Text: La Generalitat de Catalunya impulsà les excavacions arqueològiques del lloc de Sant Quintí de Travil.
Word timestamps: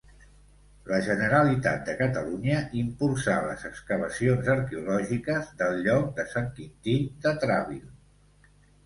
La 0.91 0.97
Generalitat 1.07 1.83
de 1.89 1.93
Catalunya 1.99 2.61
impulsà 2.79 3.35
les 3.49 3.65
excavacions 3.69 4.49
arqueològiques 4.55 5.53
del 5.61 5.77
lloc 5.89 6.09
de 6.21 6.27
Sant 6.33 6.49
Quintí 6.57 6.97
de 7.27 7.35
Travil. 7.45 7.85